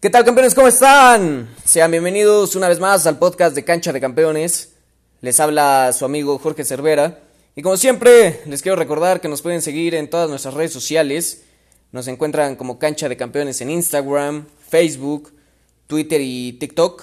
¿Qué 0.00 0.10
tal 0.10 0.24
campeones? 0.24 0.54
¿Cómo 0.54 0.68
están? 0.68 1.52
Sean 1.64 1.90
bienvenidos 1.90 2.54
una 2.54 2.68
vez 2.68 2.78
más 2.78 3.04
al 3.08 3.18
podcast 3.18 3.52
de 3.56 3.64
Cancha 3.64 3.92
de 3.92 4.00
Campeones. 4.00 4.74
Les 5.22 5.40
habla 5.40 5.92
su 5.92 6.04
amigo 6.04 6.38
Jorge 6.38 6.64
Cervera. 6.64 7.18
Y 7.56 7.62
como 7.62 7.76
siempre, 7.76 8.40
les 8.46 8.62
quiero 8.62 8.76
recordar 8.76 9.20
que 9.20 9.26
nos 9.26 9.42
pueden 9.42 9.60
seguir 9.60 9.96
en 9.96 10.08
todas 10.08 10.30
nuestras 10.30 10.54
redes 10.54 10.72
sociales. 10.72 11.42
Nos 11.90 12.06
encuentran 12.06 12.54
como 12.54 12.78
Cancha 12.78 13.08
de 13.08 13.16
Campeones 13.16 13.60
en 13.60 13.70
Instagram, 13.70 14.46
Facebook, 14.68 15.34
Twitter 15.88 16.20
y 16.22 16.52
TikTok. 16.52 17.02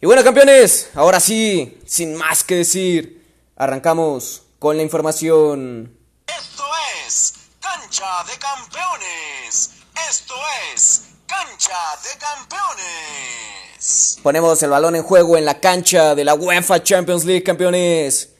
Y 0.00 0.06
bueno 0.06 0.24
campeones, 0.24 0.88
ahora 0.94 1.20
sí, 1.20 1.78
sin 1.84 2.14
más 2.14 2.42
que 2.42 2.54
decir, 2.54 3.22
arrancamos 3.54 4.44
con 4.58 4.78
la 4.78 4.82
información. 4.82 5.94
Esto 6.26 6.64
es 7.06 7.34
Cancha 7.60 8.24
de 8.24 8.38
Campeones. 8.38 9.72
Esto 10.08 10.34
es 10.74 11.02
Cancha 11.28 11.76
de 12.02 12.08
Campeones. 12.18 14.18
Ponemos 14.22 14.62
el 14.62 14.70
balón 14.70 14.96
en 14.96 15.02
juego 15.02 15.36
en 15.36 15.44
la 15.44 15.60
cancha 15.60 16.14
de 16.14 16.24
la 16.24 16.34
UEFA 16.34 16.82
Champions 16.82 17.26
League, 17.26 17.42
campeones. 17.42 18.30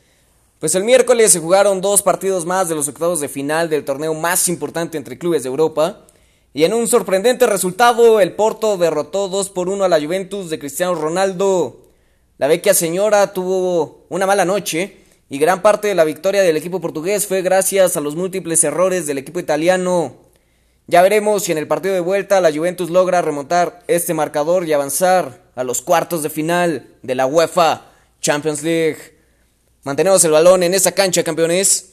Pues 0.59 0.75
el 0.75 0.85
miércoles 0.85 1.31
se 1.31 1.39
jugaron 1.39 1.83
dos 1.83 2.01
partidos 2.01 2.47
más 2.47 2.71
de 2.71 2.75
los 2.75 2.89
octavos 2.89 3.21
de 3.21 3.29
final 3.29 3.69
del 3.69 3.85
torneo 3.85 4.15
más 4.15 4.49
importante 4.49 4.97
entre 4.97 5.19
clubes 5.19 5.43
de 5.43 5.51
Europa. 5.51 6.07
Y 6.55 6.65
en 6.65 6.73
un 6.73 6.89
sorprendente 6.89 7.47
resultado, 7.47 8.21
el 8.21 8.35
Porto 8.35 8.79
derrotó 8.79 9.29
2 9.29 9.51
por 9.51 9.69
1 9.69 9.85
a 9.85 9.89
la 9.89 10.01
Juventus 10.01 10.49
de 10.49 10.59
Cristiano 10.59 10.95
Ronaldo. 10.95 11.83
La 12.39 12.47
vecchia 12.47 12.73
señora 12.73 13.35
tuvo 13.35 14.07
una 14.09 14.27
mala 14.27 14.47
noche 14.47 14.97
y 15.29 15.39
gran 15.39 15.61
parte 15.61 15.89
de 15.89 15.95
la 15.95 16.05
victoria 16.05 16.41
del 16.41 16.57
equipo 16.57 16.81
portugués 16.81 17.27
fue 17.27 17.43
gracias 17.43 17.99
a 17.99 18.01
los 18.01 18.17
múltiples 18.17 18.65
errores 18.65 19.07
del 19.07 19.19
equipo 19.19 19.41
italiano. 19.41 20.28
Ya 20.91 21.03
veremos 21.03 21.43
si 21.43 21.53
en 21.53 21.59
el 21.59 21.69
partido 21.69 21.93
de 21.93 22.01
vuelta 22.01 22.41
la 22.41 22.51
Juventus 22.51 22.89
logra 22.89 23.21
remontar 23.21 23.83
este 23.89 24.15
marcador 24.15 24.67
y 24.67 24.73
avanzar 24.73 25.43
a 25.55 25.63
los 25.63 25.83
cuartos 25.83 26.23
de 26.23 26.31
final 26.31 26.87
de 27.03 27.15
la 27.15 27.27
UEFA 27.27 27.93
Champions 28.23 28.63
League. 28.63 28.97
Mantenemos 29.83 30.25
el 30.25 30.31
balón 30.31 30.63
en 30.63 30.73
esa 30.73 30.93
cancha, 30.93 31.23
campeones, 31.23 31.91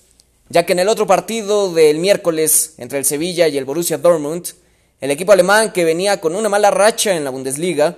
ya 0.48 0.66
que 0.66 0.72
en 0.72 0.80
el 0.80 0.88
otro 0.88 1.06
partido 1.06 1.74
del 1.74 2.00
miércoles 2.00 2.76
entre 2.78 2.98
el 2.98 3.04
Sevilla 3.04 3.50
y 3.50 3.58
el 3.58 3.66
Borussia 3.66 3.98
Dortmund, 3.98 4.48
el 5.02 5.12
equipo 5.12 5.34
alemán 5.34 5.74
que 5.74 5.84
venía 5.84 6.22
con 6.22 6.34
una 6.34 6.48
mala 6.48 6.72
racha 6.72 7.18
en 7.18 7.26
la 7.26 7.32
Bundesliga, 7.32 7.98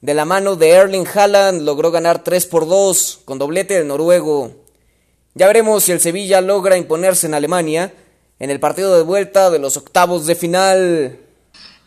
de 0.00 0.14
la 0.14 0.24
mano 0.24 0.56
de 0.56 0.70
Erling 0.70 1.06
Haaland 1.06 1.60
logró 1.60 1.90
ganar 1.90 2.24
3 2.24 2.46
por 2.46 2.66
2 2.66 3.20
con 3.26 3.38
doblete 3.38 3.74
del 3.74 3.86
noruego. 3.86 4.52
Ya 5.34 5.46
veremos 5.46 5.84
si 5.84 5.92
el 5.92 6.00
Sevilla 6.00 6.40
logra 6.40 6.78
imponerse 6.78 7.26
en 7.26 7.34
Alemania 7.34 7.92
en 8.38 8.50
el 8.50 8.60
partido 8.60 8.96
de 8.96 9.02
vuelta 9.02 9.50
de 9.50 9.58
los 9.58 9.76
octavos 9.76 10.26
de 10.26 10.34
final. 10.34 11.18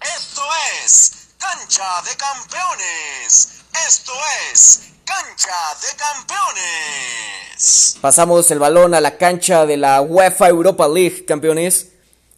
Esto 0.02 0.42
es 0.86 1.12
Cancha 1.38 2.02
de 2.04 2.18
Campeones. 2.18 3.50
Esto 3.88 4.12
es 4.52 4.82
Cancha 5.06 5.56
de 5.82 5.98
Campeones. 5.98 7.98
Pasamos 8.02 8.50
el 8.52 8.60
balón 8.60 8.94
a 8.94 9.02
la 9.02 9.18
cancha 9.18 9.66
de 9.66 9.78
la 9.78 10.02
UEFA 10.02 10.50
Europa 10.50 10.88
League, 10.88 11.26
campeones. 11.26 11.92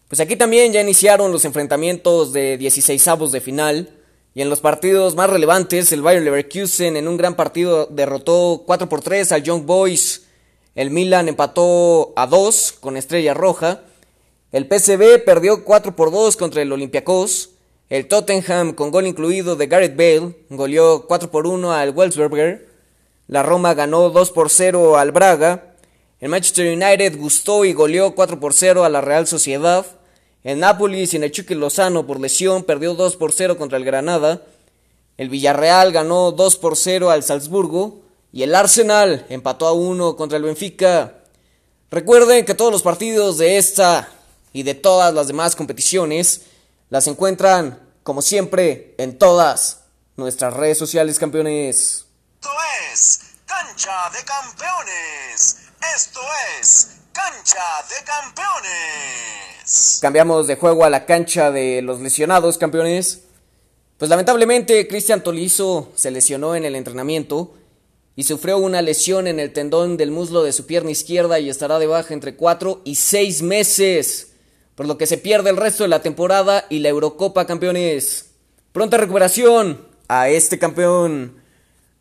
Pues 0.08 0.20
aquí 0.20 0.36
también 0.36 0.74
ya 0.74 0.82
iniciaron 0.82 1.32
los 1.32 1.46
enfrentamientos 1.46 2.34
de 2.34 2.58
16 2.58 3.08
avos 3.08 3.32
de 3.32 3.42
final. 3.42 3.98
Y 4.36 4.42
en 4.42 4.50
los 4.50 4.62
partidos 4.62 5.16
más 5.16 5.30
relevantes, 5.30 5.92
el 5.92 6.02
Bayern 6.02 6.26
Leverkusen 6.26 6.98
en 6.98 7.08
un 7.08 7.18
gran 7.18 7.36
partido 7.36 7.88
derrotó 7.88 8.64
4 8.66 8.90
por 8.90 9.02
3 9.02 9.32
al 9.32 9.44
Young 9.44 9.66
Boys. 9.66 10.24
El 10.76 10.92
Milan 10.92 11.30
empató 11.30 12.14
a 12.16 12.28
2 12.28 12.74
con 12.80 12.98
Estrella 12.98 13.34
Roja. 13.34 13.82
El 14.54 14.68
PSV 14.68 15.26
perdió 15.26 15.64
4 15.64 15.96
por 15.96 16.12
2 16.12 16.38
contra 16.38 16.62
el 16.62 16.72
Olympiacos. 16.72 17.50
El 17.90 18.08
Tottenham, 18.08 18.74
con 18.74 18.92
gol 18.92 19.08
incluido 19.08 19.56
de 19.56 19.66
Gareth 19.66 19.98
Bale, 19.98 20.36
goleó 20.52 21.08
4 21.08 21.32
por 21.32 21.48
1 21.48 21.74
al 21.74 21.92
Wolfsberger. 21.92 22.70
La 23.28 23.42
Roma 23.42 23.74
ganó 23.74 24.12
2 24.12 24.30
por 24.30 24.52
0 24.52 24.98
al 25.00 25.12
Braga. 25.12 25.74
El 26.20 26.30
Manchester 26.30 26.72
United 26.72 27.18
gustó 27.18 27.66
y 27.66 27.74
goleó 27.74 28.14
4 28.14 28.40
por 28.40 28.54
0 28.54 28.84
a 28.84 28.90
la 28.90 29.02
Real 29.02 29.26
Sociedad. 29.26 29.88
El 30.44 30.60
Napoli, 30.60 31.08
sin 31.08 31.24
el 31.24 31.32
Lozano 31.58 32.06
por 32.06 32.20
lesión, 32.20 32.64
perdió 32.64 32.94
2 32.94 33.16
por 33.16 33.32
0 33.32 33.58
contra 33.58 33.80
el 33.80 33.86
Granada. 33.86 34.44
El 35.18 35.30
Villarreal 35.30 35.92
ganó 35.92 36.32
2 36.32 36.58
por 36.58 36.78
0 36.78 37.10
al 37.10 37.24
Salzburgo. 37.24 38.02
Y 38.32 38.44
el 38.44 38.54
Arsenal 38.54 39.26
empató 39.30 39.66
a 39.66 39.74
1 39.74 40.16
contra 40.16 40.38
el 40.38 40.44
Benfica. 40.44 41.24
Recuerden 41.90 42.46
que 42.46 42.54
todos 42.54 42.72
los 42.72 42.84
partidos 42.84 43.40
de 43.40 43.58
esta 43.58 44.12
y 44.54 44.64
de 44.64 44.76
todas 44.76 45.14
las 45.14 45.28
demás 45.28 45.56
competiciones 45.56 46.44
las 46.90 47.08
encuentran, 47.08 47.80
como 48.04 48.22
siempre, 48.22 48.94
en 49.00 49.18
todas 49.18 49.82
nuestras 50.16 50.54
redes 50.54 50.78
sociales, 50.78 51.18
campeones. 51.18 52.06
Esto 52.40 52.50
es 52.94 53.20
Cancha 53.46 54.10
de 54.12 54.24
Campeones. 54.24 55.58
Esto 55.96 56.20
es 56.60 56.88
Cancha 57.12 57.64
de 57.90 58.06
Campeones. 58.06 59.98
Cambiamos 60.02 60.46
de 60.46 60.56
juego 60.56 60.86
a 60.86 60.90
la 60.92 61.06
cancha 61.06 61.50
de 61.50 61.82
los 61.82 62.00
lesionados, 62.00 62.60
campeones. 62.60 63.22
Pues 63.98 64.10
lamentablemente 64.10 64.88
Cristian 64.88 65.24
Tolizo 65.24 65.92
se 65.96 66.12
lesionó 66.12 66.56
en 66.56 66.66
el 66.66 66.76
entrenamiento 66.76 67.56
y 68.16 68.24
sufrió 68.24 68.58
una 68.58 68.82
lesión 68.84 69.26
en 69.28 69.40
el 69.40 69.52
tendón 69.52 69.98
del 69.98 70.12
muslo 70.12 70.44
de 70.44 70.54
su 70.54 70.68
pierna 70.68 70.92
izquierda 70.92 71.40
y 71.40 71.50
estará 71.50 71.80
de 71.80 71.88
baja 71.88 72.14
entre 72.14 72.36
4 72.36 72.82
y 72.84 72.96
6 72.96 73.42
meses 73.42 74.33
por 74.76 74.88
lo 74.88 74.98
que 74.98 75.06
se 75.06 75.18
pierde 75.18 75.50
el 75.50 75.58
resto 75.58 75.84
de 75.84 75.90
la 75.90 76.02
temporada 76.02 76.66
y 76.70 76.80
la 76.80 76.90
Eurocopa 76.90 77.46
campeones. 77.46 78.32
Pronta 78.72 78.98
recuperación 78.98 79.86
a 80.08 80.30
este 80.30 80.58
campeón. 80.58 81.36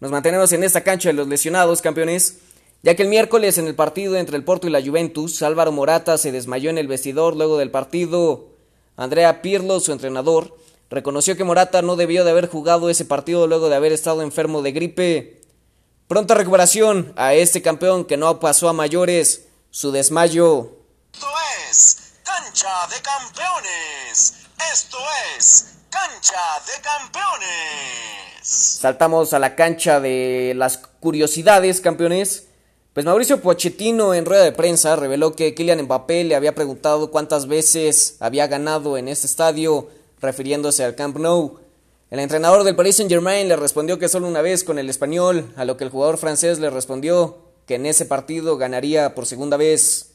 Nos 0.01 0.11
mantenemos 0.11 0.53
en 0.53 0.65
esta 0.65 0.83
cancha 0.83 1.11
de 1.11 1.13
los 1.13 1.29
lesionados 1.29 1.83
campeones, 1.83 2.39
ya 2.83 2.97
que 2.97 3.03
el 3.03 3.09
miércoles 3.09 3.59
en 3.59 3.67
el 3.67 3.75
partido 3.75 4.17
entre 4.17 4.37
el 4.37 4.45
Porto 4.45 4.67
y 4.67 4.71
la 4.71 4.83
Juventus, 4.83 5.43
Álvaro 5.43 5.71
Morata 5.71 6.19
se 6.19 6.33
desmayó 6.33 6.71
en 6.71 6.79
el 6.79 6.89
vestidor 6.89 7.37
luego 7.37 7.59
del 7.59 7.71
partido. 7.71 8.49
Andrea 8.97 9.43
Pirlo, 9.43 9.79
su 9.81 9.93
entrenador, 9.93 10.57
reconoció 10.91 11.37
que 11.37 11.45
Morata 11.45 11.83
no 11.83 11.97
debió 11.97 12.25
de 12.25 12.31
haber 12.31 12.49
jugado 12.49 12.91
ese 12.91 13.05
partido 13.05 13.47
luego 13.47 13.69
de 13.69 13.77
haber 13.77 13.93
estado 13.93 14.23
enfermo 14.23 14.63
de 14.63 14.73
gripe. 14.73 15.41
Pronta 16.09 16.35
recuperación 16.35 17.13
a 17.17 17.35
este 17.35 17.63
campeón 17.63 18.05
que 18.05 18.17
no 18.17 18.41
pasó 18.41 18.69
a 18.69 18.73
mayores 18.73 19.47
su 19.71 19.93
desmayo. 19.93 20.82
Cancha 22.53 22.87
de 22.95 23.01
Campeones. 23.01 24.35
Esto 24.75 24.99
es 25.39 25.73
Cancha 25.89 26.37
de 26.67 26.83
Campeones. 26.83 28.43
Saltamos 28.43 29.33
a 29.33 29.39
la 29.39 29.55
cancha 29.55 30.01
de 30.01 30.53
las 30.55 30.77
curiosidades, 30.77 31.81
campeones. 31.81 32.49
Pues 32.93 33.07
Mauricio 33.07 33.41
Pochettino 33.41 34.13
en 34.13 34.27
rueda 34.27 34.45
de 34.45 34.53
prensa 34.53 34.97
reveló 34.97 35.35
que 35.35 35.55
Kylian 35.55 35.85
Mbappé 35.85 36.25
le 36.25 36.35
había 36.35 36.55
preguntado 36.55 37.11
cuántas 37.11 37.47
veces 37.49 38.17
había 38.21 38.49
ganado 38.49 38.99
en 38.99 39.09
este 39.09 39.27
estadio, 39.27 39.89
refiriéndose 40.21 40.85
al 40.85 40.95
Camp 40.95 41.17
Nou. 41.17 41.59
El 42.11 42.21
entrenador 42.21 42.65
del 42.65 42.77
Paris 42.77 42.97
Saint-Germain 42.97 43.49
le 43.49 43.57
respondió 43.57 43.99
que 43.99 44.11
solo 44.11 44.29
una 44.29 44.43
vez 44.43 44.63
con 44.63 44.79
el 44.79 44.91
español, 44.91 45.51
a 45.57 45.65
lo 45.65 45.79
que 45.79 45.85
el 45.85 45.91
jugador 45.91 46.19
francés 46.19 46.59
le 46.59 46.69
respondió 46.69 47.39
que 47.67 47.77
en 47.77 47.87
ese 47.87 48.05
partido 48.05 48.59
ganaría 48.59 49.15
por 49.15 49.25
segunda 49.25 49.57
vez. 49.57 50.12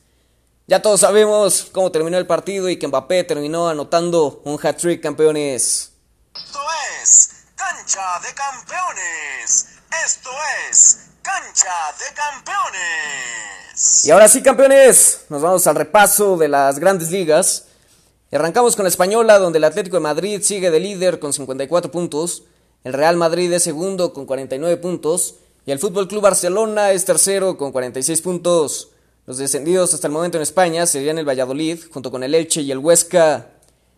Ya 0.69 0.81
todos 0.81 0.99
sabemos 0.99 1.69
cómo 1.71 1.93
terminó 1.93 2.17
el 2.17 2.27
partido 2.27 2.67
y 2.67 2.77
que 2.77 2.89
Mbappé 2.89 3.23
terminó 3.23 3.69
anotando 3.69 4.41
un 4.43 4.59
hat-trick, 4.61 5.01
campeones. 5.01 5.93
Esto 6.35 6.59
es 7.01 7.29
Cancha 7.55 8.19
de 8.19 8.33
Campeones. 8.33 9.67
Esto 10.05 10.29
es 10.69 10.97
Cancha 11.21 11.71
de 11.97 12.13
Campeones. 12.13 14.03
Y 14.03 14.11
ahora 14.11 14.27
sí, 14.27 14.43
campeones, 14.43 15.21
nos 15.29 15.41
vamos 15.41 15.65
al 15.67 15.75
repaso 15.75 16.35
de 16.35 16.49
las 16.49 16.79
grandes 16.79 17.11
ligas. 17.11 17.67
Y 18.29 18.35
arrancamos 18.35 18.75
con 18.75 18.83
la 18.83 18.89
española, 18.89 19.39
donde 19.39 19.59
el 19.59 19.63
Atlético 19.63 19.95
de 19.95 20.01
Madrid 20.01 20.41
sigue 20.43 20.69
de 20.69 20.81
líder 20.81 21.19
con 21.19 21.31
54 21.31 21.91
puntos. 21.91 22.43
El 22.83 22.91
Real 22.91 23.15
Madrid 23.15 23.53
es 23.53 23.63
segundo 23.63 24.11
con 24.11 24.25
49 24.25 24.75
puntos. 24.75 25.35
Y 25.65 25.71
el 25.71 25.79
Fútbol 25.79 26.09
Club 26.09 26.23
Barcelona 26.23 26.91
es 26.91 27.05
tercero 27.05 27.57
con 27.57 27.71
46 27.71 28.21
puntos. 28.21 28.89
Los 29.27 29.39
descendidos 29.39 29.93
hasta 29.93 30.07
el 30.07 30.13
momento 30.13 30.37
en 30.37 30.41
España 30.43 30.85
serían 30.87 31.17
el 31.17 31.27
Valladolid, 31.27 31.83
junto 31.91 32.09
con 32.11 32.23
el 32.23 32.33
Elche 32.33 32.61
y 32.61 32.71
el 32.71 32.77
Huesca. 32.77 33.49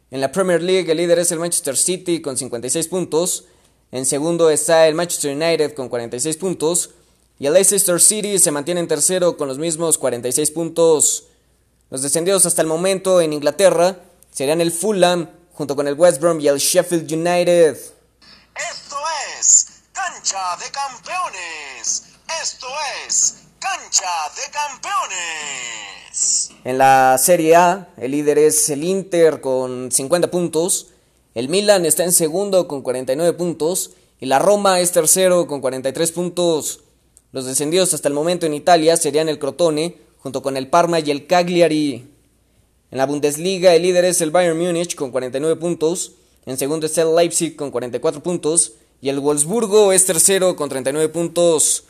En 0.09 0.21
la 0.21 0.31
Premier 0.31 0.59
League 0.59 0.91
el 0.91 0.97
líder 0.97 1.19
es 1.19 1.31
el 1.31 1.37
Manchester 1.37 1.77
City 1.77 2.19
con 2.19 2.35
56 2.35 2.87
puntos. 2.87 3.45
En 3.91 4.07
segundo 4.07 4.49
está 4.49 4.87
el 4.87 4.95
Manchester 4.95 5.35
United 5.35 5.75
con 5.75 5.87
46 5.87 6.35
puntos. 6.37 6.89
Y 7.37 7.45
el 7.45 7.53
Leicester 7.53 8.01
City 8.01 8.39
se 8.39 8.49
mantiene 8.49 8.79
en 8.79 8.87
tercero 8.87 9.37
con 9.37 9.47
los 9.47 9.59
mismos 9.59 9.99
46 9.99 10.49
puntos. 10.49 11.25
Los 11.91 12.01
descendidos 12.01 12.47
hasta 12.47 12.63
el 12.63 12.67
momento 12.67 13.21
en 13.21 13.31
Inglaterra 13.31 13.99
serían 14.31 14.61
el 14.61 14.71
Fulham 14.71 15.29
junto 15.53 15.75
con 15.75 15.87
el 15.87 15.93
West 15.93 16.19
Brom 16.19 16.39
y 16.39 16.47
el 16.47 16.57
Sheffield 16.57 17.11
United. 17.11 17.77
Esto 18.55 18.95
es 19.39 19.67
Cancha 19.93 20.57
de 20.57 20.71
Campeones. 20.71 22.05
Esto 22.41 22.67
es 23.07 23.35
Cancha 23.59 24.07
de 24.35 24.43
Campeones. 24.51 26.51
En 26.63 26.77
la 26.77 27.17
Serie 27.17 27.57
A, 27.57 27.89
el 27.97 28.11
líder 28.11 28.37
es 28.37 28.69
el 28.69 28.85
Inter 28.85 29.41
con 29.41 29.91
50 29.91 30.31
puntos. 30.31 30.91
El 31.35 31.49
Milan 31.49 31.85
está 31.85 32.05
en 32.05 32.13
segundo 32.13 32.69
con 32.69 32.81
49 32.81 33.37
puntos. 33.37 33.91
Y 34.19 34.27
la 34.27 34.39
Roma 34.39 34.79
es 34.79 34.93
tercero 34.93 35.45
con 35.47 35.59
43 35.59 36.11
puntos. 36.13 36.83
Los 37.31 37.45
descendidos 37.45 37.93
hasta 37.93 38.07
el 38.07 38.13
momento 38.13 38.45
en 38.45 38.53
Italia 38.53 38.95
serían 38.95 39.27
el 39.27 39.39
Crotone, 39.39 39.97
junto 40.19 40.41
con 40.41 40.55
el 40.55 40.69
Parma 40.69 40.99
y 40.99 41.11
el 41.11 41.27
Cagliari. 41.27 42.13
En 42.91 42.97
la 42.97 43.05
Bundesliga 43.05 43.75
el 43.75 43.83
líder 43.83 44.05
es 44.05 44.21
el 44.21 44.31
Bayern 44.31 44.57
Múnich 44.57 44.95
con 44.95 45.11
49 45.11 45.59
puntos. 45.59 46.13
En 46.45 46.57
segundo 46.57 46.85
está 46.85 47.01
el 47.01 47.13
Leipzig 47.13 47.57
con 47.57 47.71
44 47.71 48.23
puntos. 48.23 48.75
Y 49.01 49.09
el 49.09 49.19
Wolfsburgo 49.19 49.91
es 49.91 50.05
tercero 50.05 50.55
con 50.55 50.69
39 50.69 51.09
puntos. 51.09 51.83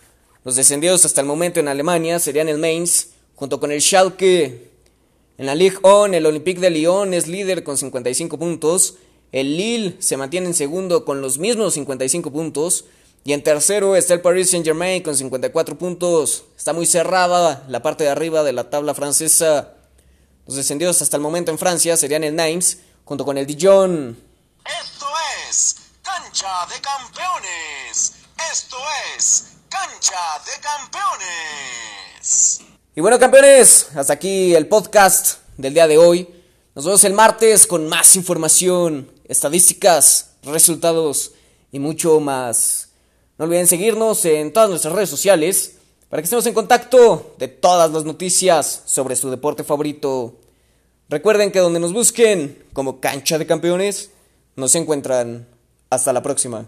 Los 0.46 0.56
descendidos 0.56 1.04
hasta 1.04 1.20
el 1.20 1.28
momento 1.28 1.60
en 1.60 1.68
Alemania 1.68 2.18
serían 2.18 2.48
el 2.48 2.60
Mainz, 2.60 3.10
junto 3.36 3.60
con 3.60 3.72
el 3.74 3.82
Schalke. 3.82 4.70
En 5.38 5.46
la 5.46 5.54
Ligue 5.54 5.78
1 5.84 6.14
el 6.14 6.26
Olympique 6.26 6.62
de 6.62 6.70
Lyon 6.70 7.14
es 7.14 7.28
líder 7.28 7.64
con 7.64 7.78
55 7.78 8.40
puntos. 8.40 8.96
El 9.34 9.58
Lille 9.58 9.98
se 10.00 10.16
mantiene 10.16 10.48
en 10.48 10.54
segundo 10.54 11.04
con 11.04 11.22
los 11.22 11.40
mismos 11.40 11.74
55 11.74 12.32
puntos. 12.32 12.86
Y 13.26 13.34
en 13.34 13.44
tercero 13.44 13.98
está 13.98 14.14
el 14.14 14.22
Paris 14.22 14.50
Saint 14.50 14.66
Germain 14.66 15.04
con 15.04 15.16
54 15.16 15.78
puntos. 15.78 16.46
Está 16.58 16.72
muy 16.72 16.86
cerrada 16.86 17.66
la 17.68 17.82
parte 17.82 18.06
de 18.06 18.10
arriba 18.10 18.44
de 18.44 18.54
la 18.54 18.70
tabla 18.70 18.94
francesa. 18.94 19.74
Los 20.48 20.56
descendidos 20.56 21.02
hasta 21.02 21.18
el 21.18 21.22
momento 21.22 21.52
en 21.52 21.60
Francia 21.60 21.98
serían 21.98 22.24
el 22.24 22.36
Nimes 22.36 22.80
junto 23.04 23.26
con 23.26 23.38
el 23.38 23.46
Dijon. 23.46 24.18
Esto 24.66 25.06
es 25.50 25.76
Cancha 26.02 26.66
de 26.74 26.82
Campeones. 26.82 28.14
Esto 28.52 28.78
es 29.18 29.59
Cancha 29.70 30.18
de 30.46 30.52
Campeones. 30.62 32.62
Y 32.96 33.02
bueno, 33.02 33.20
campeones, 33.20 33.90
hasta 33.96 34.14
aquí 34.14 34.56
el 34.56 34.68
podcast 34.68 35.42
del 35.58 35.76
día 35.76 35.88
de 35.88 35.98
hoy. 35.98 36.28
Nos 36.74 36.86
vemos 36.86 37.04
el 37.04 37.14
martes 37.14 37.68
con 37.68 37.88
más 37.88 38.16
información, 38.16 39.12
estadísticas, 39.26 40.32
resultados 40.44 41.34
y 41.72 41.80
mucho 41.80 42.20
más. 42.20 42.90
No 43.38 43.46
olviden 43.46 43.68
seguirnos 43.68 44.26
en 44.26 44.52
todas 44.52 44.70
nuestras 44.70 44.94
redes 44.94 45.10
sociales 45.10 45.76
para 46.10 46.22
que 46.22 46.26
estemos 46.26 46.46
en 46.48 46.56
contacto 46.56 47.36
de 47.38 47.48
todas 47.48 47.92
las 47.92 48.06
noticias 48.06 48.82
sobre 48.86 49.16
su 49.16 49.30
deporte 49.30 49.64
favorito. 49.64 50.40
Recuerden 51.10 51.52
que 51.52 51.60
donde 51.60 51.80
nos 51.80 51.94
busquen 51.94 52.66
como 52.74 53.00
cancha 53.00 53.38
de 53.38 53.46
campeones, 53.46 54.10
nos 54.56 54.74
encuentran. 54.76 55.48
Hasta 55.92 56.14
la 56.14 56.22
próxima. 56.22 56.68